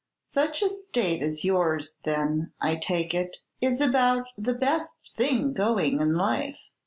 "Such 0.31 0.63
a 0.63 0.69
state 0.71 1.21
as 1.21 1.45
yours, 1.45 1.93
then, 2.05 2.53
I 2.59 2.73
take 2.77 3.13
it, 3.13 3.37
is 3.61 3.79
about 3.79 4.25
the 4.35 4.55
best 4.55 5.13
thing 5.15 5.53
going 5.53 6.01
in 6.01 6.15
life. 6.15 6.57